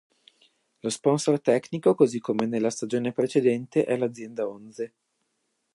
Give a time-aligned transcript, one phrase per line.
[0.79, 4.93] Lo sponsor tecnico, così come nella stagione precedente, è l'azienda Onze.